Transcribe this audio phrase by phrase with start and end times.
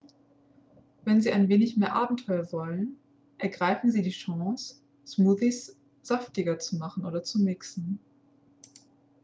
[1.05, 2.97] wenn sie ein wenig mehr abenteuer wollen
[3.37, 7.99] ergreifen sie die chance smoothies saftiger zu machen oder zu mixen